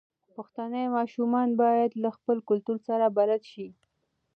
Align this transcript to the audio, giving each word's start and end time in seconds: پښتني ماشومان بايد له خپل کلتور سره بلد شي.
پښتني 0.35 0.85
ماشومان 0.97 1.47
بايد 1.61 1.91
له 2.03 2.09
خپل 2.17 2.37
کلتور 2.49 2.77
سره 2.87 3.05
بلد 3.17 3.41
شي. 3.51 3.67